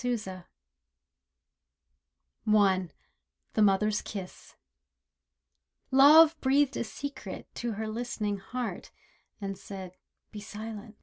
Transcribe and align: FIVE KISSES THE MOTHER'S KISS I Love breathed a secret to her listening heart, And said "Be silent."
FIVE 0.00 0.12
KISSES 0.12 0.44
THE 3.56 3.62
MOTHER'S 3.62 4.00
KISS 4.02 4.54
I 5.92 5.96
Love 5.96 6.40
breathed 6.40 6.76
a 6.76 6.84
secret 6.84 7.52
to 7.56 7.72
her 7.72 7.88
listening 7.88 8.36
heart, 8.38 8.92
And 9.40 9.58
said 9.58 9.96
"Be 10.30 10.38
silent." 10.40 10.94